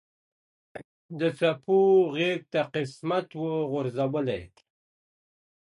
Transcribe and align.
د 1.19 1.21
څپو 1.39 1.79
غېږته 2.15 2.61
قسمت 2.73 3.27
وو 3.39 3.53
غورځولی. 3.71 4.43